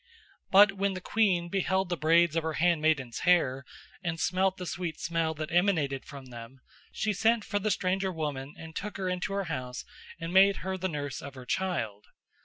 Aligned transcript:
But 0.49 0.71
when 0.71 0.95
the 0.95 0.99
queen 0.99 1.47
beheld 1.47 1.89
the 1.89 1.95
braids 1.95 2.35
of 2.35 2.41
her 2.41 2.53
handmaidens' 2.53 3.19
hair 3.19 3.63
and 4.01 4.19
smelt 4.19 4.57
the 4.57 4.65
sweet 4.65 4.99
smell 4.99 5.35
that 5.35 5.51
emanated 5.51 6.05
from 6.05 6.31
them, 6.31 6.59
she 6.91 7.13
sent 7.13 7.45
for 7.45 7.59
the 7.59 7.69
stranger 7.69 8.11
woman 8.11 8.55
and 8.57 8.75
took 8.75 8.97
her 8.97 9.07
into 9.07 9.31
her 9.33 9.43
house 9.43 9.85
and 10.19 10.33
made 10.33 10.57
her 10.65 10.75
the 10.75 10.89
nurse 10.89 11.21
of 11.21 11.35
her 11.35 11.45
child. 11.45 12.05